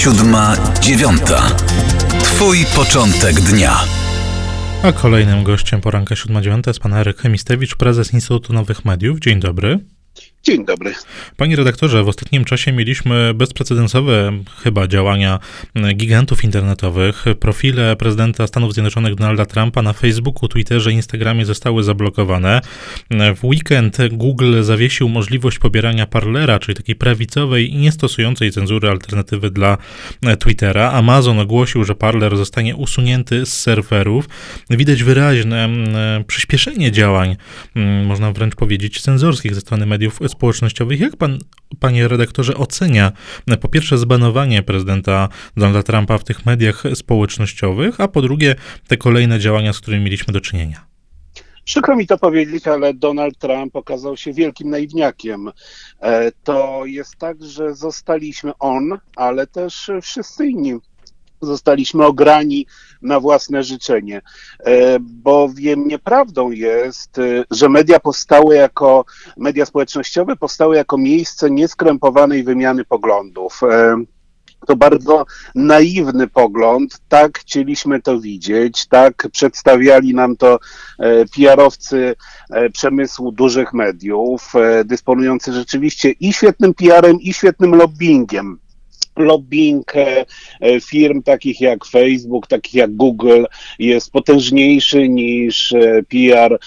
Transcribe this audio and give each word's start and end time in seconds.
siódma, 0.00 0.56
dziewiąta. 0.80 1.42
Twój 2.22 2.58
początek 2.76 3.40
dnia. 3.40 3.76
A 4.82 4.92
kolejnym 4.92 5.44
gościem 5.44 5.80
poranka 5.80 6.14
7.9 6.14 6.66
jest 6.66 6.80
pan 6.80 6.94
Eryk 6.94 7.18
Chemistewicz, 7.18 7.76
prezes 7.76 8.12
Instytutu 8.12 8.52
Nowych 8.52 8.84
Mediów. 8.84 9.20
Dzień 9.20 9.40
dobry. 9.40 9.78
Dzień 10.42 10.64
dobry. 10.64 10.92
Panie 11.36 11.56
redaktorze, 11.56 12.04
w 12.04 12.08
ostatnim 12.08 12.44
czasie 12.44 12.72
mieliśmy 12.72 13.34
bezprecedensowe 13.34 14.32
chyba 14.62 14.86
działania 14.86 15.38
gigantów 15.94 16.44
internetowych. 16.44 17.24
Profile 17.40 17.96
prezydenta 17.96 18.46
Stanów 18.46 18.72
Zjednoczonych 18.74 19.14
Donalda 19.14 19.46
Trumpa 19.46 19.82
na 19.82 19.92
Facebooku, 19.92 20.48
Twitterze, 20.48 20.92
Instagramie 20.92 21.44
zostały 21.44 21.82
zablokowane. 21.82 22.60
W 23.10 23.44
weekend 23.44 23.98
Google 24.10 24.62
zawiesił 24.62 25.08
możliwość 25.08 25.58
pobierania 25.58 26.06
Parlera, 26.06 26.58
czyli 26.58 26.76
takiej 26.76 26.96
prawicowej 26.96 27.72
i 27.72 27.76
niestosującej 27.76 28.50
cenzury 28.50 28.88
alternatywy 28.88 29.50
dla 29.50 29.78
Twittera. 30.38 30.90
Amazon 30.90 31.38
ogłosił, 31.38 31.84
że 31.84 31.94
Parler 31.94 32.36
zostanie 32.36 32.76
usunięty 32.76 33.46
z 33.46 33.60
serwerów. 33.60 34.28
Widać 34.70 35.02
wyraźne 35.02 35.68
przyspieszenie 36.26 36.92
działań, 36.92 37.36
można 38.04 38.32
wręcz 38.32 38.54
powiedzieć, 38.54 39.00
cenzorskich 39.00 39.54
ze 39.54 39.60
strony 39.60 39.86
mediów 39.86 40.20
społecznościowych. 40.30 41.00
Jak 41.00 41.16
pan, 41.16 41.38
panie 41.80 42.08
redaktorze, 42.08 42.54
ocenia 42.54 43.12
po 43.60 43.68
pierwsze 43.68 43.98
zbanowanie 43.98 44.62
prezydenta 44.62 45.28
Donalda 45.56 45.82
Trumpa 45.82 46.18
w 46.18 46.24
tych 46.24 46.46
mediach 46.46 46.82
społecznościowych, 46.94 48.00
a 48.00 48.08
po 48.08 48.22
drugie 48.22 48.54
te 48.88 48.96
kolejne 48.96 49.38
działania, 49.38 49.72
z 49.72 49.80
którymi 49.80 50.04
mieliśmy 50.04 50.32
do 50.32 50.40
czynienia? 50.40 50.90
Przykro 51.64 51.96
mi 51.96 52.06
to 52.06 52.18
powiedzieć, 52.18 52.66
ale 52.66 52.94
Donald 52.94 53.38
Trump 53.38 53.76
okazał 53.76 54.16
się 54.16 54.32
wielkim 54.32 54.70
naiwniakiem. 54.70 55.50
E, 56.00 56.32
to 56.44 56.82
jest 56.84 57.16
tak, 57.16 57.44
że 57.44 57.74
zostaliśmy 57.74 58.52
on, 58.58 58.98
ale 59.16 59.46
też 59.46 59.90
wszyscy 60.02 60.46
inni 60.46 60.74
zostaliśmy 61.42 62.06
ograni 62.06 62.66
na 63.02 63.20
własne 63.20 63.62
życzenie. 63.62 64.22
E, 64.58 64.98
bowiem 65.00 65.88
nieprawdą 65.88 66.50
jest, 66.50 67.18
e, 67.18 67.44
że 67.50 67.68
media 67.68 68.00
powstały 68.00 68.54
jako, 68.54 69.04
media 69.36 69.66
społecznościowe 69.66 70.36
powstały 70.36 70.76
jako 70.76 70.98
miejsce 70.98 71.50
nieskrępowanej 71.50 72.44
wymiany 72.44 72.84
poglądów. 72.84 73.60
E, 73.62 73.96
to 74.66 74.76
bardzo 74.76 75.26
naiwny 75.54 76.28
pogląd, 76.28 76.98
tak 77.08 77.38
chcieliśmy 77.38 78.02
to 78.02 78.20
widzieć, 78.20 78.86
tak 78.86 79.28
przedstawiali 79.32 80.14
nam 80.14 80.36
to 80.36 80.58
PR-owcy 81.36 82.14
przemysłu 82.72 83.32
dużych 83.32 83.72
mediów, 83.72 84.52
dysponujący 84.84 85.52
rzeczywiście 85.52 86.10
i 86.10 86.32
świetnym 86.32 86.74
PR-em, 86.74 87.20
i 87.20 87.32
świetnym 87.32 87.74
lobbyingiem 87.74 88.58
lobbying 89.20 89.96
e, 89.96 90.26
e, 90.60 90.80
firm 90.80 91.22
takich 91.22 91.60
jak 91.60 91.84
Facebook, 91.84 92.46
takich 92.46 92.74
jak 92.74 92.96
Google 92.96 93.44
jest 93.78 94.12
potężniejszy 94.12 95.08
niż 95.08 95.72
e, 95.72 96.02
PR 96.08 96.58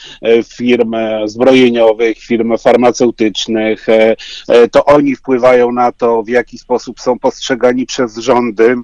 firm 0.57 0.95
zbrojeniowych, 1.25 2.19
firm 2.19 2.57
farmaceutycznych. 2.57 3.87
To 4.71 4.85
oni 4.85 5.15
wpływają 5.15 5.71
na 5.71 5.91
to, 5.91 6.23
w 6.23 6.29
jaki 6.29 6.57
sposób 6.57 6.99
są 6.99 7.19
postrzegani 7.19 7.85
przez 7.85 8.17
rządy. 8.17 8.75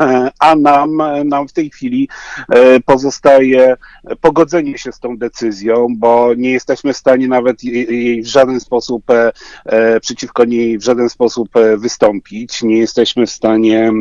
E, 0.00 0.30
a 0.38 0.56
nam, 0.56 1.02
nam 1.24 1.48
w 1.48 1.52
tej 1.52 1.70
chwili 1.70 2.08
e, 2.48 2.80
pozostaje 2.80 3.76
pogodzenie 4.20 4.78
się 4.78 4.92
z 4.92 5.00
tą 5.00 5.16
decyzją, 5.16 5.86
bo 5.96 6.34
nie 6.34 6.50
jesteśmy 6.50 6.92
w 6.92 6.96
stanie 6.96 7.28
nawet 7.28 7.64
jej 7.64 8.22
w 8.22 8.26
żaden 8.26 8.60
sposób 8.60 9.04
e, 9.64 10.00
przeciwko 10.00 10.44
niej 10.44 10.78
w 10.78 10.82
żaden 10.82 11.08
sposób 11.08 11.48
wystąpić. 11.76 12.62
Nie 12.62 12.78
jesteśmy 12.78 13.26
w 13.26 13.30
stanie 13.30 13.92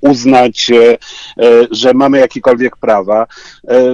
uznać, 0.00 0.70
e, 0.70 0.92
e, 0.92 0.98
że 1.70 1.94
mamy 1.94 2.18
jakiekolwiek 2.18 2.76
prawa. 2.76 3.26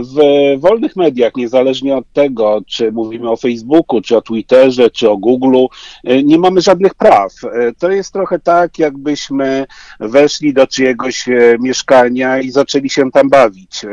W 0.01 0.17
wolnych 0.61 0.97
mediach, 0.97 1.37
niezależnie 1.37 1.97
od 1.97 2.05
tego, 2.13 2.61
czy 2.67 2.93
mówimy 2.93 3.31
o 3.31 3.37
Facebooku, 3.37 4.01
czy 4.01 4.17
o 4.17 4.23
Twitterze, 4.23 4.91
czy 4.91 5.11
o 5.11 5.17
Googleu, 5.17 5.69
nie 6.25 6.39
mamy 6.39 6.61
żadnych 6.61 6.95
praw. 6.95 7.33
To 7.79 7.91
jest 7.91 8.13
trochę 8.13 8.39
tak, 8.39 8.79
jakbyśmy 8.79 9.67
weszli 10.01 10.53
do 10.53 10.67
czyjegoś 10.67 11.27
mieszkania 11.61 12.41
i 12.41 12.51
zaczęli 12.51 12.91
się 12.91 13.11
tam 13.11 13.29
bawić 13.29 13.85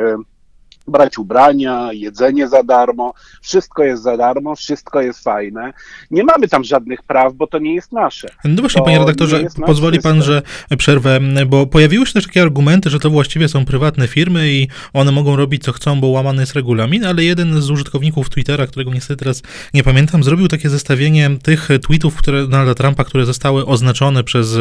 brać 0.90 1.18
ubrania, 1.18 1.90
jedzenie 1.94 2.48
za 2.48 2.64
darmo, 2.64 3.14
wszystko 3.42 3.84
jest 3.84 4.04
za 4.04 4.18
darmo, 4.18 4.56
wszystko 4.56 5.02
jest 5.02 5.24
fajne. 5.24 5.74
Nie 6.12 6.24
mamy 6.24 6.48
tam 6.48 6.64
żadnych 6.64 7.04
praw, 7.04 7.34
bo 7.34 7.48
to 7.48 7.60
nie 7.60 7.76
jest 7.76 7.92
nasze. 7.92 8.28
No 8.44 8.62
właśnie, 8.62 8.80
to 8.80 8.86
panie 8.86 9.00
redaktorze, 9.00 9.44
pozwoli 9.66 10.00
pan, 10.02 10.24
że 10.24 10.42
przerwę, 10.78 11.20
bo 11.48 11.66
pojawiły 11.66 12.06
się 12.06 12.14
też 12.14 12.26
takie 12.26 12.42
argumenty, 12.42 12.90
że 12.90 13.00
to 13.00 13.10
właściwie 13.10 13.48
są 13.48 13.66
prywatne 13.66 14.08
firmy 14.08 14.50
i 14.50 14.68
one 14.94 15.12
mogą 15.12 15.36
robić 15.36 15.64
co 15.64 15.72
chcą, 15.72 16.02
bo 16.02 16.08
łamany 16.08 16.42
jest 16.42 16.54
regulamin, 16.54 17.06
ale 17.06 17.24
jeden 17.24 17.62
z 17.62 17.70
użytkowników 17.70 18.30
Twittera, 18.30 18.68
którego 18.68 18.94
niestety 18.94 19.20
teraz 19.20 19.42
nie 19.74 19.84
pamiętam, 19.84 20.24
zrobił 20.24 20.48
takie 20.48 20.70
zestawienie 20.70 21.30
tych 21.44 21.70
tweetów 21.82 22.16
które, 22.16 22.48
Donalda 22.48 22.76
Trumpa, 22.76 23.04
które 23.04 23.26
zostały 23.26 23.66
oznaczone 23.66 24.24
przez 24.24 24.58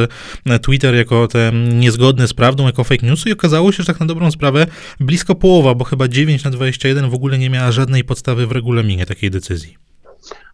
Twitter 0.62 0.94
jako 0.94 1.28
te 1.28 1.52
niezgodne 1.52 2.28
z 2.28 2.34
prawdą, 2.34 2.66
jako 2.66 2.84
fake 2.84 3.06
newsy 3.06 3.28
i 3.28 3.32
okazało 3.32 3.72
się, 3.72 3.82
że 3.82 3.86
tak 3.86 4.00
na 4.00 4.06
dobrą 4.06 4.30
sprawę 4.30 4.66
blisko 5.00 5.34
połowa, 5.34 5.74
bo 5.74 5.84
chyba 5.84 6.08
9 6.18 6.44
na 6.44 6.50
21 6.50 7.10
w 7.10 7.14
ogóle 7.14 7.38
nie 7.38 7.50
miała 7.50 7.72
żadnej 7.72 8.04
podstawy 8.04 8.46
w 8.46 8.52
regulaminie 8.52 9.06
takiej 9.06 9.30
decyzji. 9.30 9.76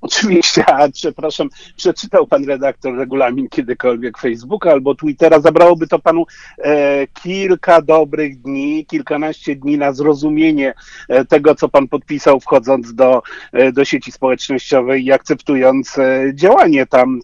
Oczywiście, 0.01 0.67
a 0.75 0.89
przepraszam, 0.89 1.49
przeczytał 1.77 2.27
pan 2.27 2.45
redaktor 2.45 2.97
regulamin 2.97 3.49
kiedykolwiek 3.49 4.19
Facebooka 4.19 4.71
albo 4.71 4.95
Twittera, 4.95 5.41
zabrałoby 5.41 5.87
to 5.87 5.99
panu 5.99 6.27
e, 6.59 7.07
kilka 7.07 7.83
dobrych 7.83 8.41
dni, 8.41 8.87
kilkanaście 8.87 9.57
dni 9.57 9.79
na 9.79 9.93
zrozumienie 9.93 10.75
e, 11.09 11.25
tego, 11.25 11.55
co 11.55 11.69
pan 11.69 11.89
podpisał 11.89 12.41
wchodząc 12.41 12.95
do, 12.95 13.23
e, 13.53 13.73
do 13.73 13.85
sieci 13.85 14.13
społecznościowej 14.13 15.05
i 15.05 15.13
akceptując 15.13 15.99
e, 15.99 16.33
działanie 16.35 16.87
tam 16.87 17.21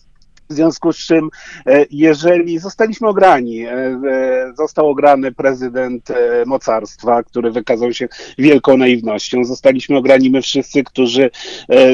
w 0.51 0.55
związku 0.55 0.93
z 0.93 0.97
czym, 0.97 1.31
e, 1.67 1.87
jeżeli 1.91 2.59
zostaliśmy 2.59 3.09
ograni, 3.09 3.63
e, 3.63 3.73
e, 3.73 4.53
został 4.59 4.89
ograny 4.89 5.33
prezydent 5.33 6.09
mocarstwa, 6.47 7.23
który 7.23 7.51
wykazał 7.51 7.93
się 7.93 8.09
wielką 8.39 8.77
naiwnością, 8.77 9.45
zostaliśmy 9.45 9.97
ograni 9.97 10.31
my 10.31 10.43
wszyscy, 10.43 10.85
którzy 10.85 11.31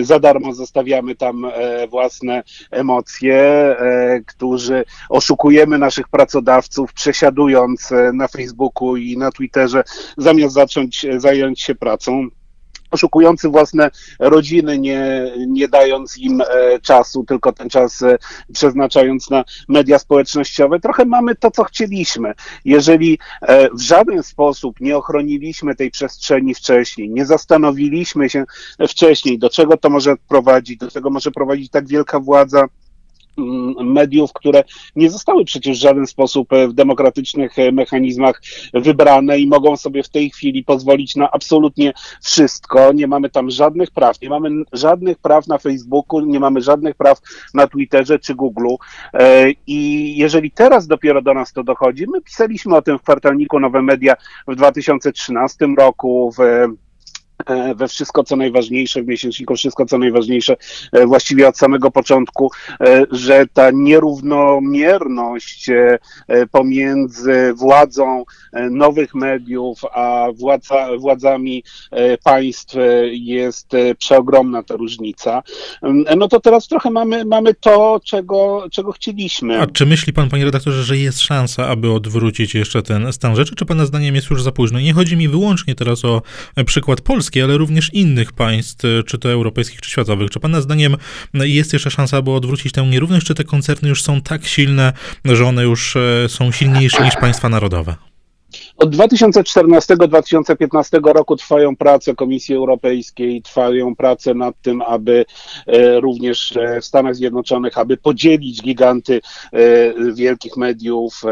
za 0.03 0.21
darmo 0.21 0.55
zostawiamy 0.55 1.15
tam 1.15 1.47
własne 1.89 2.43
emocje, 2.71 3.77
którzy 4.27 4.85
oszukujemy 5.09 5.79
naszych 5.79 6.09
pracodawców, 6.09 6.93
przesiadując 6.93 7.91
na 8.13 8.29
Facebooku 8.29 8.97
i 8.97 9.17
na 9.19 9.33
Twitterze, 9.33 9.83
zamiast 10.17 10.55
zacząć 10.55 11.07
zająć 11.17 11.61
się 11.61 11.75
pracą 11.75 12.29
oszukujący 12.91 13.49
własne 13.49 13.91
rodziny, 14.19 14.79
nie, 14.79 15.33
nie 15.49 15.69
dając 15.69 16.19
im 16.19 16.41
e, 16.41 16.45
czasu, 16.81 17.25
tylko 17.25 17.53
ten 17.53 17.69
czas 17.69 18.03
e, 18.03 18.19
przeznaczając 18.53 19.31
na 19.31 19.45
media 19.69 19.99
społecznościowe. 19.99 20.81
Trochę 20.81 21.05
mamy 21.05 21.35
to, 21.35 21.51
co 21.51 21.65
chcieliśmy. 21.65 22.35
Jeżeli 22.65 23.19
e, 23.43 23.69
w 23.71 23.81
żaden 23.81 24.23
sposób 24.23 24.81
nie 24.81 24.97
ochroniliśmy 24.97 25.75
tej 25.75 25.91
przestrzeni 25.91 26.55
wcześniej, 26.55 27.11
nie 27.11 27.27
zastanowiliśmy 27.27 28.31
się 28.31 28.45
wcześniej, 28.89 29.39
do 29.39 29.51
czego 29.51 29.77
to 29.77 29.91
może 29.91 30.15
prowadzić, 30.29 30.79
do 30.79 30.91
czego 30.91 31.11
może 31.11 31.31
prowadzić 31.31 31.71
tak 31.71 31.89
wielka 31.89 32.21
władza, 32.21 32.67
mediów, 33.85 34.33
które 34.33 34.65
nie 34.97 35.11
zostały 35.11 35.45
przecież 35.45 35.79
w 35.79 35.81
żaden 35.81 36.07
sposób 36.07 36.53
e, 36.53 36.69
w 36.69 36.73
demokratycznych 36.73 37.59
e, 37.59 37.73
mechanizmach 37.73 38.43
wybrane 38.75 39.39
i 39.39 39.47
mogą 39.47 39.77
sobie 39.77 40.03
w 40.03 40.09
tej 40.09 40.31
chwili 40.31 40.65
pozwolić 40.65 41.17
na 41.17 41.31
absolutnie 41.31 41.93
wszystko. 42.23 42.93
Nie 42.93 43.07
mamy 43.07 43.31
tam 43.31 43.51
żadnych 43.51 43.91
praw, 43.91 44.21
nie 44.21 44.29
mamy 44.29 44.51
żadnych 44.73 45.19
praw 45.19 45.47
na 45.47 45.59
Facebooku, 45.59 46.21
nie 46.21 46.41
mamy 46.41 46.61
żadnych 46.61 46.95
praw 46.95 47.21
na 47.55 47.67
Twitterze 47.67 48.19
czy 48.19 48.35
Google. 48.35 48.67
E, 49.15 49.51
I 49.67 50.13
jeżeli 50.17 50.51
teraz 50.51 50.87
dopiero 50.87 51.23
do 51.23 51.35
nas 51.35 51.53
to 51.53 51.63
dochodzi, 51.63 52.07
my 52.13 52.21
pisaliśmy 52.21 52.77
o 52.77 52.83
tym 52.83 52.99
w 52.99 53.03
kwartalniku 53.03 53.61
Nowe 53.61 53.83
Media 53.83 54.15
w 54.49 54.55
2013 54.55 55.67
roku, 55.79 56.33
w 56.39 56.41
we 57.77 57.89
wszystko 57.89 58.25
co 58.25 58.37
najważniejsze, 58.37 59.03
w 59.03 59.07
miesięczniku 59.07 59.57
wszystko 59.57 59.87
co 59.87 59.99
najważniejsze, 59.99 60.57
e, 60.93 61.07
właściwie 61.07 61.49
od 61.49 61.59
samego 61.59 61.91
początku, 61.91 62.51
e, 62.81 63.05
że 63.11 63.47
ta 63.53 63.71
nierównomierność 63.71 65.71
pomiędzy 66.51 67.53
władzą 67.55 68.25
nowych 68.71 69.15
mediów 69.15 69.81
a 69.95 70.27
władza, 70.35 70.89
władzami 70.99 71.65
państw 72.25 72.75
jest 73.11 73.73
przeogromna 73.99 74.63
ta 74.63 74.77
różnica. 74.77 75.43
No 76.17 76.29
to 76.29 76.41
teraz 76.41 76.69
trochę 76.69 76.91
mamy, 76.91 77.25
mamy 77.25 77.55
to, 77.55 78.01
czego, 78.05 78.67
czego 78.73 78.93
chcieliśmy. 78.93 79.61
A 79.61 79.67
czy 79.67 79.87
myśli 79.87 80.13
pan, 80.13 80.29
panie 80.29 80.45
redaktorze, 80.45 80.85
że 80.85 80.97
jest 80.97 81.21
szansa, 81.21 81.69
aby 81.69 81.93
odwrócić 81.93 82.55
jeszcze 82.55 82.83
ten 82.83 83.13
stan 83.13 83.37
rzeczy, 83.37 83.55
czy 83.55 83.67
pana 83.67 83.87
zdaniem 83.87 84.15
jest 84.15 84.31
już 84.31 84.43
za 84.43 84.53
późno? 84.53 84.81
Nie 84.81 84.93
chodzi 84.93 85.17
mi 85.17 85.29
wyłącznie 85.29 85.75
teraz 85.75 86.05
o 86.05 86.23
przykład 86.67 87.01
Polski, 87.01 87.26
Polski, 87.27 87.43
ale 87.43 87.59
również 87.59 87.95
innych 87.95 88.33
państw, 88.33 88.83
czy 89.07 89.19
to 89.19 89.31
europejskich, 89.31 89.81
czy 89.81 89.91
światowych. 89.91 90.31
Czy 90.31 90.41
Pana 90.41 90.61
zdaniem 90.61 90.97
jest 91.35 91.73
jeszcze 91.73 91.91
szansa, 91.91 92.17
aby 92.17 92.31
odwrócić 92.31 92.73
tę 92.73 92.87
nierówność, 92.87 93.27
czy 93.27 93.35
te 93.35 93.45
koncerny 93.45 93.89
już 93.89 94.03
są 94.03 94.21
tak 94.21 94.47
silne, 94.47 94.93
że 95.25 95.47
one 95.47 95.63
już 95.63 95.97
są 96.29 96.53
silniejsze 96.53 97.05
niż 97.05 97.15
państwa 97.15 97.49
narodowe? 97.49 97.97
Od 98.77 98.97
2014-2015 98.97 101.13
roku 101.13 101.37
trwają 101.37 101.77
prace 101.77 102.15
Komisji 102.15 102.55
Europejskiej, 102.55 103.43
trwają 103.43 103.97
prace 103.97 104.35
nad 104.35 104.55
tym, 104.63 104.83
aby 104.83 105.25
e, 105.67 106.01
również 106.01 106.57
e, 106.57 106.81
w 106.81 106.85
Stanach 106.85 107.15
Zjednoczonych, 107.15 107.79
aby 107.79 107.97
podzielić 107.97 108.63
giganty 108.63 109.21
e, 109.53 109.95
wielkich 110.15 110.57
mediów, 110.57 111.23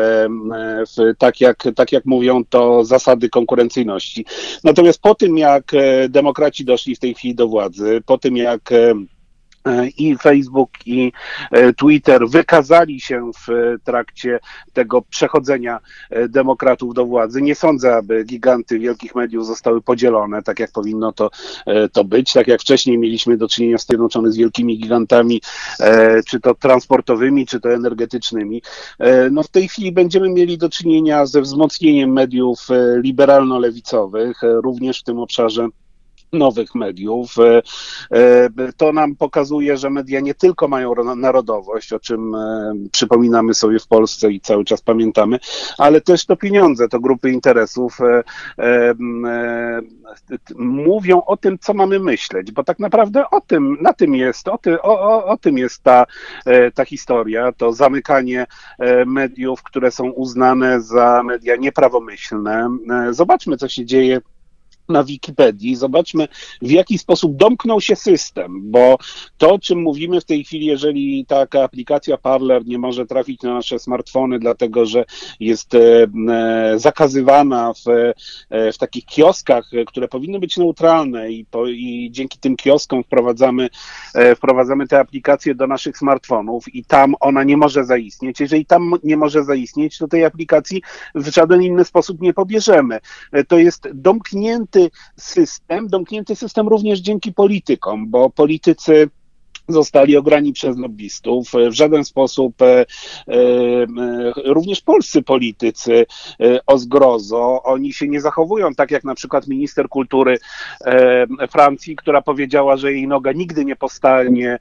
tak 1.19 1.41
jak, 1.41 1.65
tak 1.77 1.93
jak 1.93 2.05
mówią 2.05 2.45
to 2.45 2.85
zasady 2.85 3.29
konkurencyjności. 3.29 4.25
Natomiast 4.65 5.03
po 5.03 5.15
tym, 5.15 5.39
jak 5.39 5.73
demokraci 6.09 6.65
doszli 6.65 6.97
w 6.97 6.99
tej 6.99 7.15
chwili 7.15 7.35
do 7.35 7.49
władzy, 7.49 8.03
po 8.07 8.19
tym, 8.19 8.37
jak 8.37 8.71
i 9.99 10.17
Facebook, 10.17 10.71
i 10.87 11.13
e, 11.51 11.73
Twitter 11.73 12.29
wykazali 12.29 13.01
się 13.01 13.31
w 13.47 13.77
trakcie 13.85 14.41
tego 14.73 15.03
przechodzenia 15.03 15.81
e, 16.11 16.29
demokratów 16.29 16.95
do 16.95 17.07
władzy. 17.07 17.43
Nie 17.43 17.55
sądzę, 17.55 17.97
aby 17.97 18.25
giganty 18.25 18.79
wielkich 18.79 19.15
mediów 19.15 19.47
zostały 19.47 19.83
podzielone, 19.83 20.43
tak 20.43 20.59
jak 20.59 20.73
powinno 20.73 21.13
to, 21.13 21.31
to 21.93 22.05
być. 22.05 22.33
Tak 22.33 22.49
jak 22.49 22.61
wcześniej 22.61 22.99
mieliśmy 22.99 23.37
do 23.37 23.49
czynienia 23.49 23.79
z 23.79 23.87
Zjednoczonych 23.87 24.33
z 24.33 24.37
wielkimi 24.37 24.79
gigantami, 24.79 25.41
czy 26.27 26.41
to 26.41 26.55
transportowymi, 26.55 27.47
czy 27.47 27.61
to 27.61 27.73
energetycznymi. 27.73 28.63
No 29.31 29.43
w 29.43 29.49
tej 29.49 29.69
chwili 29.69 29.93
będziemy 29.93 30.31
mieli 30.31 30.59
do 30.59 30.69
czynienia 30.69 31.27
ze 31.27 31.41
wzmocnieniem 31.41 32.13
mediów 32.13 32.69
liberalno-lewicowych, 33.03 34.41
również 34.43 35.01
w 35.01 35.05
tym 35.05 35.19
obszarze 35.19 35.69
nowych 36.35 36.75
mediów. 36.75 37.35
E, 37.39 37.63
e, 38.11 38.73
to 38.77 38.93
nam 38.93 39.17
pokazuje, 39.17 39.77
że 39.77 39.91
media 39.91 40.21
nie 40.21 40.35
tylko 40.35 40.69
mają 40.69 40.95
narodowość, 41.17 41.93
o 41.93 42.01
czym 42.01 42.35
e, 42.35 42.73
przypominamy 42.93 43.55
sobie 43.55 43.79
w 43.79 43.87
Polsce 43.87 44.33
i 44.33 44.41
cały 44.41 44.65
czas 44.65 44.81
pamiętamy, 44.81 45.39
ale 45.79 46.01
też 46.01 46.27
to 46.27 46.37
pieniądze, 46.37 46.89
to 46.89 47.01
grupy 47.01 47.31
interesów 47.31 47.99
mówią 50.57 51.23
o 51.27 51.37
tym, 51.37 51.59
co 51.59 51.75
mamy 51.75 51.99
myśleć, 51.99 52.53
bo 52.53 52.65
tak 52.65 52.79
naprawdę 52.79 53.31
o 53.31 53.41
tym, 53.41 53.77
na 53.81 53.93
tym 53.93 54.15
jest, 54.15 54.49
o, 54.49 54.59
ty, 54.59 54.83
o, 54.83 55.01
o, 55.01 55.27
o 55.27 55.37
tym 55.37 55.59
jest 55.59 55.83
ta, 55.83 56.07
ta 56.75 56.85
historia, 56.85 57.53
to 57.53 57.73
zamykanie 57.73 58.47
mediów, 59.07 59.63
które 59.63 59.91
są 59.91 60.11
uznane 60.11 60.81
za 60.81 61.23
media 61.23 61.57
nieprawomyślne. 61.57 62.69
Zobaczmy, 63.11 63.57
co 63.57 63.69
się 63.69 63.85
dzieje 63.85 64.21
na 64.89 65.05
Wikipedii, 65.05 65.77
zobaczmy 65.77 66.29
w 66.63 66.71
jaki 66.71 66.99
sposób 66.99 67.37
domknął 67.37 67.81
się 67.81 67.97
system, 67.97 68.71
bo 68.71 68.99
to, 69.39 69.53
o 69.55 69.59
czym 69.59 69.83
mówimy 69.83 70.21
w 70.21 70.25
tej 70.25 70.45
chwili, 70.45 70.67
jeżeli 70.67 71.27
taka 71.27 71.63
aplikacja 71.63 72.19
Parler 72.19 72.67
nie 72.67 72.79
może 72.79 73.07
trafić 73.07 73.43
na 73.43 73.55
nasze 73.55 73.79
smartfony, 73.79 74.39
dlatego 74.39 74.87
że 74.87 75.05
jest 75.41 75.75
e, 75.75 76.07
e, 76.29 76.79
zakazywana 76.79 77.73
w, 77.73 77.89
e, 78.51 78.73
w 78.73 78.79
takich 78.79 79.05
kioskach, 79.05 79.71
które 79.87 80.09
powinny 80.09 80.39
być 80.39 80.57
neutralne 80.57 81.33
i, 81.33 81.45
po, 81.45 81.67
i 81.67 82.09
dzięki 82.13 82.39
tym 82.39 82.57
kioskom 82.57 83.05
wprowadzamy, 83.05 83.69
wprowadzamy 84.37 84.89
te 84.89 84.99
aplikacje 84.99 85.55
do 85.55 85.67
naszych 85.67 85.99
smartfonów 85.99 86.75
i 86.75 86.85
tam 86.85 87.15
ona 87.21 87.45
nie 87.45 87.57
może 87.57 87.85
zaistnieć. 87.85 88.41
Jeżeli 88.41 88.67
tam 88.67 88.95
nie 89.05 89.17
może 89.17 89.45
zaistnieć, 89.45 89.99
to 89.99 90.09
tej 90.09 90.25
aplikacji 90.25 90.83
w 91.15 91.29
żaden 91.29 91.63
inny 91.63 91.85
sposób 91.85 92.21
nie 92.21 92.35
pobierzemy. 92.35 93.01
To 93.49 93.59
jest 93.59 93.89
domknięty 93.95 94.74
domknięty 94.75 94.91
system, 95.17 95.89
domknięty 95.89 96.37
system 96.37 96.69
również 96.69 97.01
dzięki 97.01 97.33
politykom, 97.33 98.11
bo 98.11 98.31
politycy 98.31 99.09
zostali 99.69 100.17
ograni 100.17 100.53
przez 100.53 100.79
lobbystów. 100.79 101.49
W 101.71 101.73
żaden 101.73 102.05
sposób 102.05 102.63
e, 102.63 102.67
e, 102.67 102.85
również 104.45 104.81
polscy 104.81 105.23
politycy 105.23 106.07
e, 106.41 106.67
o 106.67 106.79
zgrozo, 106.79 107.63
oni 107.63 107.93
się 107.93 108.09
nie 108.09 108.21
zachowują 108.21 108.75
tak 108.75 108.91
jak 108.91 109.05
na 109.05 109.15
przykład 109.15 109.47
minister 109.49 109.89
kultury 109.89 110.39
Francji, 111.51 111.97
która 111.97 112.23
powiedziała, 112.23 112.77
że 112.77 112.93
jej 112.93 113.09
noga 113.09 113.33
nigdy 113.33 113.65
nie 113.65 113.77
postanie 113.77 114.59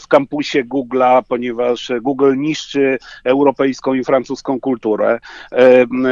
w 0.00 0.08
kampusie 0.08 0.64
Google'a, 0.64 1.22
ponieważ 1.28 1.92
Google 2.02 2.36
niszczy 2.36 2.98
europejską 3.24 3.94
i 3.94 4.04
francuską 4.04 4.60
kulturę. 4.60 5.18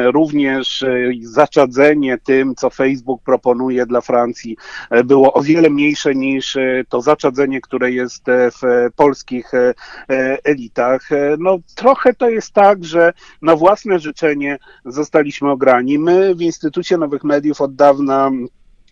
Również 0.04 0.84
zaczadzenie 1.20 2.18
tym, 2.18 2.54
co 2.54 2.70
Facebook 2.70 3.22
proponuje 3.22 3.86
dla 3.86 4.00
Francji, 4.00 4.56
było 5.04 5.32
o 5.32 5.42
wiele 5.42 5.70
mniejsze 5.70 6.14
niż 6.14 6.56
to 6.88 7.00
zaczadzenie, 7.00 7.60
które 7.60 7.92
jest 7.92 8.13
jest 8.14 8.28
e, 8.28 8.50
w 8.50 8.92
polskich 8.96 9.54
e, 9.54 9.74
e, 10.10 10.38
elitach. 10.44 11.08
No 11.38 11.58
trochę 11.74 12.14
to 12.14 12.28
jest 12.28 12.52
tak, 12.52 12.84
że 12.84 13.12
na 13.42 13.56
własne 13.56 13.98
życzenie 13.98 14.58
zostaliśmy 14.84 15.50
ograni. 15.50 15.98
My 15.98 16.34
w 16.34 16.42
Instytucie 16.42 16.98
Nowych 16.98 17.24
Mediów 17.24 17.60
od 17.60 17.74
dawna 17.74 18.30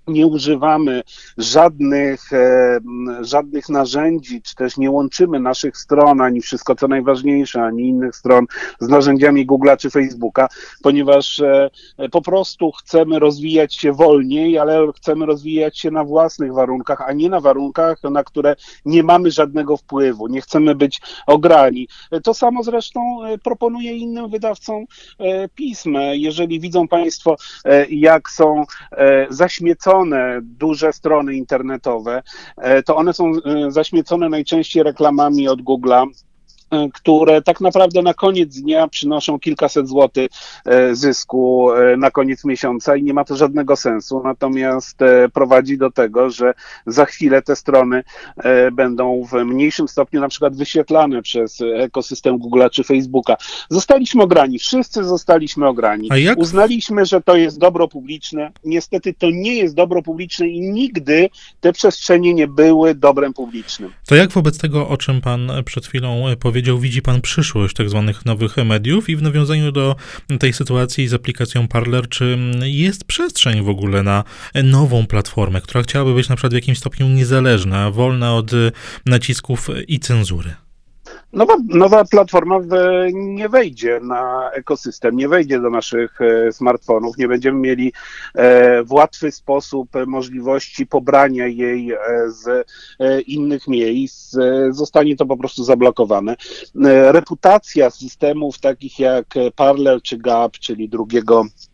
nie 0.07 0.27
używamy 0.27 1.03
żadnych, 1.39 2.33
e, 2.33 2.81
żadnych 3.21 3.69
narzędzi, 3.69 4.43
czy 4.43 4.55
też 4.55 4.77
nie 4.77 4.91
łączymy 4.91 5.41
naszych 5.41 5.77
stron, 5.77 6.21
ani 6.21 6.41
wszystko 6.41 6.75
co 6.75 6.89
najważniejsze, 6.89 7.63
ani 7.63 7.89
innych 7.89 8.17
stron 8.17 8.47
z 8.81 8.89
narzędziami 8.89 9.47
Google'a 9.47 9.77
czy 9.77 9.91
Facebooka, 9.91 10.49
ponieważ 10.83 11.41
e, 11.41 11.71
po 12.11 12.23
prostu 12.23 12.73
chcemy 12.73 13.19
rozwijać 13.19 13.75
się 13.75 13.93
wolniej, 13.93 14.59
ale 14.59 14.93
chcemy 14.97 15.27
rozwijać 15.27 15.79
się 15.79 15.91
na 15.91 16.05
własnych 16.05 16.53
warunkach, 16.53 17.01
a 17.01 17.13
nie 17.13 17.29
na 17.29 17.41
warunkach, 17.41 18.03
na 18.03 18.25
które 18.25 18.57
nie 18.85 19.03
mamy 19.03 19.31
żadnego 19.31 19.77
wpływu, 19.77 20.29
nie 20.29 20.41
chcemy 20.41 20.75
być 20.75 21.01
ograni. 21.27 21.89
To 22.23 22.35
samo 22.35 22.63
zresztą 22.63 23.25
e, 23.25 23.39
proponuję 23.39 23.97
innym 23.97 24.31
wydawcom 24.31 24.85
pism. 25.55 25.97
Jeżeli 26.13 26.61
widzą 26.61 26.89
Państwo, 26.89 27.37
jak 27.91 28.31
są 28.31 28.65
zaśmiecone, 29.31 29.92
zaśmiecone 29.93 30.41
duże 30.43 30.93
strony 30.93 31.35
internetowe, 31.35 32.23
e, 32.57 32.83
to 32.83 32.97
one 32.97 33.13
są 33.13 33.33
e, 33.33 33.71
zaśmiecone 33.71 34.29
najczęściej 34.29 34.83
reklamami 34.83 35.49
od 35.49 35.63
Google'a 35.63 36.07
które 36.95 37.43
tak 37.43 37.61
naprawdę 37.61 38.03
na 38.03 38.15
koniec 38.15 38.61
dnia 38.61 38.89
przynoszą 38.89 39.39
kilkaset 39.39 39.89
złotych 39.89 40.31
e, 40.65 40.95
zysku 40.95 41.73
e, 41.73 41.97
na 41.97 42.11
koniec 42.11 42.45
miesiąca 42.45 42.97
i 42.97 43.03
nie 43.03 43.15
ma 43.15 43.25
to 43.25 43.37
żadnego 43.37 43.77
sensu. 43.77 44.23
Natomiast 44.25 44.99
prowadzi 45.33 45.79
do 45.79 45.91
tego, 45.91 46.31
że 46.31 46.55
za 46.87 47.05
chwilę 47.05 47.43
te 47.43 47.57
strony 47.57 48.05
będą 48.73 49.25
w 49.25 49.45
mniejszym 49.45 49.89
stopniu 49.89 50.21
na 50.21 50.29
przykład 50.29 50.57
wyświetlane 50.57 51.23
przez 51.23 51.59
ekosystem 51.75 52.39
Google'a 52.39 52.71
czy 52.71 52.85
Facebooka. 52.85 53.37
Zostaliśmy 53.71 54.23
ograni, 54.23 54.59
wszyscy 54.59 55.05
zostaliśmy 55.05 55.69
ograni. 55.69 56.09
Uznaliśmy, 56.37 57.07
że 57.07 57.21
to 57.21 57.37
jest 57.37 57.59
dobro 57.59 57.89
publiczne. 57.89 58.53
Niestety 58.65 59.15
to 59.15 59.31
nie 59.31 59.55
jest 59.55 59.75
dobro 59.75 60.03
publiczne 60.03 60.49
i 60.49 60.61
nigdy 60.61 61.29
te 61.61 61.73
przestrzenie 61.73 62.35
nie 62.35 62.49
były 62.49 62.95
dobrem 62.95 63.35
publicznym. 63.35 63.93
To 64.07 64.15
jak 64.15 64.33
wobec 64.33 64.59
tego, 64.59 64.89
o 64.89 64.97
czym 64.97 65.21
pan 65.21 65.53
przed 65.65 65.87
chwilą 65.87 66.25
powiedział, 66.41 66.62
powiedział, 66.63 66.79
widzi 66.79 67.03
pan 67.03 67.21
przyszłość 67.21 67.77
tak 67.77 67.91
zwanych 67.91 68.25
nowych 68.25 68.57
mediów 68.57 69.09
i 69.09 69.17
w 69.17 69.23
nawiązaniu 69.23 69.73
do 69.73 69.97
tej 70.41 70.53
sytuacji 70.53 71.09
z 71.09 71.15
aplikacją 71.15 71.69
Parler, 71.69 72.09
czy 72.09 72.39
jest 72.63 73.05
przestrzeń 73.05 73.63
w 73.63 73.69
ogóle 73.69 74.03
na 74.03 74.25
nową 74.65 75.07
platformę, 75.07 75.61
która 75.61 75.83
chciałaby 75.83 76.15
być 76.15 76.29
na 76.29 76.37
przykład 76.37 76.53
w 76.53 76.55
jakimś 76.55 76.79
stopniu 76.79 77.09
niezależna, 77.09 77.91
wolna 77.91 78.35
od 78.35 78.51
nacisków 79.07 79.69
i 79.89 80.01
cenzury? 80.01 80.55
Nowa, 81.33 81.57
nowa 81.69 82.05
platforma 82.05 82.61
nie 83.13 83.49
wejdzie 83.49 84.01
na 84.03 84.51
ekosystem, 84.51 85.17
nie 85.17 85.29
wejdzie 85.29 85.61
do 85.61 85.71
naszych 85.71 86.21
e, 86.21 86.53
smartfonów, 86.53 87.19
nie 87.19 87.29
będziemy 87.29 87.59
mieli 87.59 87.93
e, 88.35 88.83
w 88.85 88.93
łatwy 88.93 89.33
sposób 89.33 89.89
możliwości 90.07 90.87
pobrania 90.87 91.47
jej 91.47 91.93
e, 91.93 91.99
z 92.27 92.69
innych 93.27 93.69
miejsc. 93.69 94.37
Zostanie 94.71 95.17
to 95.17 95.27
po 95.27 95.37
prostu 95.37 95.65
zablokowane. 95.65 96.37
Reputacja 97.11 97.91
systemów 97.91 98.59
takich 98.59 98.99
jak 98.99 99.27
Parler 99.57 100.03
czy 100.03 100.19
Gap, 100.19 100.59
czyli 100.59 100.89
drugiego 100.89 101.45
E, 101.45 101.72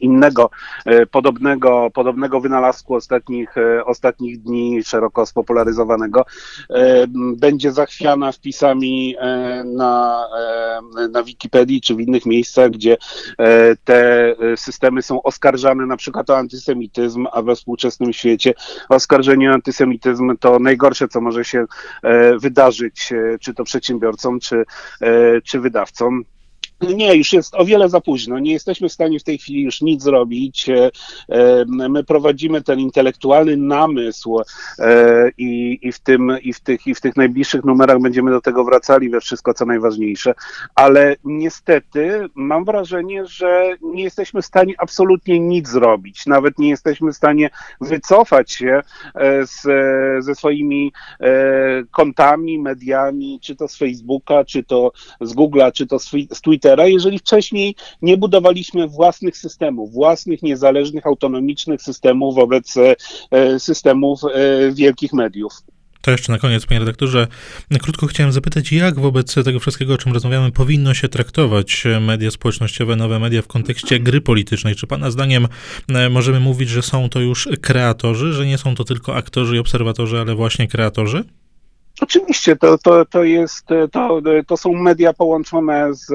innego 0.00 0.50
e, 0.84 1.06
podobnego, 1.06 1.90
podobnego 1.94 2.40
wynalazku 2.40 2.94
ostatnich, 2.94 3.58
e, 3.58 3.84
ostatnich 3.84 4.42
dni, 4.42 4.84
szeroko 4.84 5.26
spopularyzowanego, 5.26 6.24
będzie 7.36 7.72
zachwiana 7.72 8.32
wpisami 8.32 9.16
na, 9.64 10.24
na 11.10 11.22
Wikipedii 11.22 11.80
czy 11.80 11.94
w 11.94 12.00
innych 12.00 12.26
miejscach, 12.26 12.70
gdzie 12.70 12.96
te 13.84 14.34
systemy 14.56 15.02
są 15.02 15.22
oskarżane 15.22 15.86
na 15.86 15.96
przykład 15.96 16.30
o 16.30 16.36
antysemityzm, 16.36 17.26
a 17.32 17.42
we 17.42 17.56
współczesnym 17.56 18.12
świecie 18.12 18.54
oskarżenie 18.88 19.50
o 19.50 19.54
antysemityzm 19.54 20.36
to 20.40 20.58
najgorsze, 20.58 21.08
co 21.08 21.20
może 21.20 21.44
się 21.44 21.64
wydarzyć, 22.40 23.12
czy 23.40 23.54
to 23.54 23.64
przedsiębiorcom, 23.64 24.40
czy, 24.40 24.64
czy 25.44 25.60
wydawcom. 25.60 26.24
Nie, 26.80 27.14
już 27.14 27.32
jest 27.32 27.54
o 27.54 27.64
wiele 27.64 27.88
za 27.88 28.00
późno. 28.00 28.38
Nie 28.38 28.52
jesteśmy 28.52 28.88
w 28.88 28.92
stanie 28.92 29.20
w 29.20 29.22
tej 29.22 29.38
chwili 29.38 29.62
już 29.62 29.80
nic 29.80 30.02
zrobić. 30.02 30.68
E, 30.68 30.90
e, 31.28 31.64
my 31.88 32.04
prowadzimy 32.04 32.62
ten 32.62 32.80
intelektualny 32.80 33.56
namysł 33.56 34.40
e, 34.78 35.30
i, 35.38 35.78
i, 35.82 35.92
w 35.92 35.98
tym, 35.98 36.32
i, 36.42 36.52
w 36.52 36.60
tych, 36.60 36.86
i 36.86 36.94
w 36.94 37.00
tych 37.00 37.16
najbliższych 37.16 37.64
numerach 37.64 38.00
będziemy 38.00 38.30
do 38.30 38.40
tego 38.40 38.64
wracali 38.64 39.10
we 39.10 39.20
wszystko, 39.20 39.54
co 39.54 39.66
najważniejsze. 39.66 40.34
Ale 40.74 41.16
niestety 41.24 42.28
mam 42.34 42.64
wrażenie, 42.64 43.26
że 43.26 43.76
nie 43.82 44.02
jesteśmy 44.02 44.42
w 44.42 44.46
stanie 44.46 44.74
absolutnie 44.78 45.40
nic 45.40 45.68
zrobić. 45.68 46.26
Nawet 46.26 46.58
nie 46.58 46.68
jesteśmy 46.68 47.12
w 47.12 47.16
stanie 47.16 47.50
wycofać 47.80 48.52
się 48.52 48.80
z, 49.42 49.62
ze 50.24 50.34
swoimi 50.34 50.92
kontami, 51.90 52.58
mediami, 52.58 53.38
czy 53.42 53.56
to 53.56 53.68
z 53.68 53.76
Facebooka, 53.76 54.44
czy 54.44 54.64
to 54.64 54.92
z 55.20 55.34
Google'a, 55.34 55.72
czy 55.72 55.86
to 55.86 55.98
z, 55.98 56.10
z 56.32 56.40
Twittera 56.40 56.65
Twittera, 56.66 56.86
jeżeli 56.86 57.18
wcześniej 57.18 57.74
nie 58.02 58.16
budowaliśmy 58.16 58.88
własnych 58.88 59.36
systemów, 59.36 59.92
własnych, 59.92 60.42
niezależnych, 60.42 61.06
autonomicznych 61.06 61.82
systemów 61.82 62.34
wobec 62.34 62.74
e, 63.30 63.60
systemów 63.60 64.20
e, 64.24 64.72
wielkich 64.72 65.12
mediów. 65.12 65.52
To 66.00 66.10
jeszcze 66.10 66.32
na 66.32 66.38
koniec, 66.38 66.66
panie 66.66 66.80
redaktorze, 66.80 67.26
krótko 67.82 68.06
chciałem 68.06 68.32
zapytać, 68.32 68.72
jak 68.72 69.00
wobec 69.00 69.34
tego 69.34 69.60
wszystkiego, 69.60 69.94
o 69.94 69.98
czym 69.98 70.12
rozmawiamy, 70.12 70.52
powinno 70.52 70.94
się 70.94 71.08
traktować 71.08 71.84
media 72.00 72.30
społecznościowe, 72.30 72.96
nowe 72.96 73.18
media 73.18 73.42
w 73.42 73.46
kontekście 73.46 74.00
gry 74.00 74.20
politycznej? 74.20 74.74
Czy 74.74 74.86
pana 74.86 75.10
zdaniem 75.10 75.48
e, 75.88 76.08
możemy 76.08 76.40
mówić, 76.40 76.68
że 76.68 76.82
są 76.82 77.08
to 77.08 77.20
już 77.20 77.48
kreatorzy, 77.60 78.32
że 78.32 78.46
nie 78.46 78.58
są 78.58 78.74
to 78.74 78.84
tylko 78.84 79.14
aktorzy 79.14 79.56
i 79.56 79.58
obserwatorzy, 79.58 80.20
ale 80.20 80.34
właśnie 80.34 80.68
kreatorzy? 80.68 81.24
Oczywiście, 82.00 82.56
to, 82.56 82.78
to, 82.78 83.04
to, 83.04 83.24
jest, 83.24 83.66
to, 83.92 84.20
to 84.46 84.56
są 84.56 84.72
media 84.72 85.12
połączone 85.12 85.94
z 85.94 86.10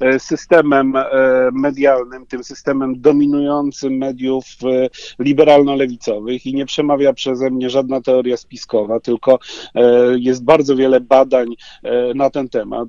e, 0.00 0.18
systemem 0.18 0.96
e, 0.96 1.04
medialnym, 1.52 2.26
tym 2.26 2.44
systemem 2.44 3.00
dominującym 3.00 3.96
mediów 3.96 4.44
e, 4.64 4.88
liberalno-lewicowych 5.18 6.46
i 6.46 6.54
nie 6.54 6.66
przemawia 6.66 7.12
przeze 7.12 7.50
mnie 7.50 7.70
żadna 7.70 8.00
teoria 8.00 8.36
spiskowa, 8.36 9.00
tylko 9.00 9.38
jest 10.16 10.44
bardzo 10.44 10.76
wiele 10.76 11.00
badań 11.00 11.48
na 12.14 12.30
ten 12.30 12.48
temat, 12.48 12.88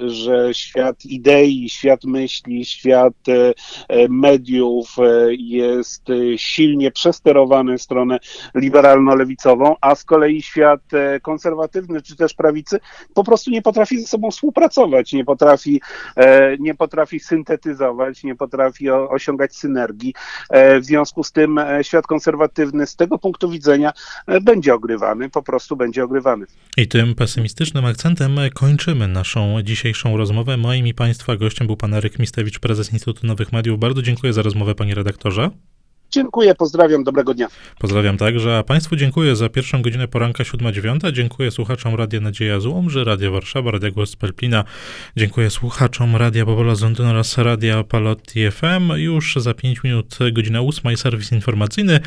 że 0.00 0.54
świat 0.54 1.04
idei, 1.04 1.68
świat 1.68 2.04
myśli, 2.04 2.64
świat 2.64 3.14
mediów 4.08 4.96
jest 5.38 6.02
silnie 6.36 6.90
przesterowany 6.90 7.78
w 7.78 7.82
stronę 7.82 8.18
liberalno-lewicową, 8.54 9.74
a 9.80 9.94
z 9.94 10.04
kolei 10.04 10.42
świat 10.42 10.80
konserwatywny 11.22 11.71
konserwatywny 11.72 12.02
czy 12.02 12.16
też 12.16 12.34
prawicy 12.34 12.80
po 13.14 13.24
prostu 13.24 13.50
nie 13.50 13.62
potrafi 13.62 14.00
ze 14.00 14.06
sobą 14.06 14.30
współpracować, 14.30 15.12
nie 15.12 15.24
potrafi, 15.24 15.80
e, 16.16 16.58
nie 16.58 16.74
potrafi 16.74 17.20
syntetyzować, 17.20 18.24
nie 18.24 18.34
potrafi 18.34 18.90
osiągać 18.90 19.56
synergii. 19.56 20.14
E, 20.50 20.80
w 20.80 20.84
związku 20.84 21.24
z 21.24 21.32
tym 21.32 21.58
e, 21.58 21.84
świat 21.84 22.06
konserwatywny 22.06 22.86
z 22.86 22.96
tego 22.96 23.18
punktu 23.18 23.50
widzenia 23.50 23.92
będzie 24.42 24.74
ogrywany, 24.74 25.30
po 25.30 25.42
prostu 25.42 25.76
będzie 25.76 26.04
ogrywany. 26.04 26.46
I 26.76 26.88
tym 26.88 27.14
pesymistycznym 27.14 27.84
akcentem 27.84 28.36
kończymy 28.54 29.08
naszą 29.08 29.62
dzisiejszą 29.62 30.16
rozmowę. 30.16 30.56
Moim 30.56 30.86
i 30.86 30.94
Państwa 30.94 31.36
gościem 31.36 31.66
był 31.66 31.76
pan 31.76 31.94
Eryk 31.94 32.18
Mistewicz, 32.18 32.58
prezes 32.58 32.92
Instytutu 32.92 33.26
Nowych 33.26 33.52
Mediów. 33.52 33.78
Bardzo 33.78 34.02
dziękuję 34.02 34.32
za 34.32 34.42
rozmowę, 34.42 34.74
panie 34.74 34.94
redaktorze. 34.94 35.50
Dziękuję, 36.12 36.54
pozdrawiam, 36.54 37.04
dobrego 37.04 37.34
dnia. 37.34 37.48
Pozdrawiam 37.78 38.16
także, 38.16 38.58
a 38.58 38.62
Państwu 38.62 38.96
dziękuję 38.96 39.36
za 39.36 39.48
pierwszą 39.48 39.82
godzinę 39.82 40.08
poranka 40.08 40.44
7.9. 40.44 41.12
Dziękuję 41.12 41.50
słuchaczom 41.50 41.94
Radia 41.94 42.20
Nadzieja 42.20 42.60
z 42.60 42.66
Łomży, 42.66 43.04
Radia 43.04 43.30
Warszawa, 43.30 43.70
Radia 43.70 43.90
Głos 43.90 44.10
z 44.10 44.16
Pelplina. 44.16 44.64
Dziękuję 45.16 45.50
słuchaczom 45.50 46.16
Radia 46.16 46.46
Powola 46.46 46.74
z 46.74 46.82
Londynu 46.82 47.10
oraz 47.10 47.38
Radia 47.38 47.84
Palotti 47.84 48.50
FM. 48.50 48.92
Już 48.96 49.34
za 49.36 49.54
5 49.54 49.82
minut 49.82 50.18
godzina 50.32 50.60
8 50.60 50.96
serwis 50.96 51.32
informacyjny. 51.32 52.00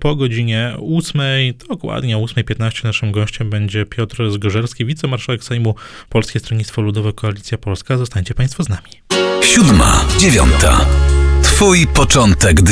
Po 0.00 0.16
godzinie 0.16 0.76
8, 0.98 1.20
dokładnie 1.68 2.18
o 2.18 2.20
8.15 2.20 2.84
naszym 2.84 3.12
gościem 3.12 3.50
będzie 3.50 3.86
Piotr 3.86 4.30
Zgorzelski, 4.30 4.84
wicemarszałek 4.84 5.44
Sejmu 5.44 5.74
Polskie 6.08 6.40
Stronnictwo 6.40 6.82
Ludowe 6.82 7.12
Koalicja 7.12 7.58
Polska. 7.58 7.96
Zostańcie 7.96 8.34
Państwo 8.34 8.62
z 8.62 8.68
nami. 8.68 8.88
Siódma, 9.42 10.04
dziewiąta. 10.18 10.86
Twój 11.42 11.86
początek. 11.86 12.62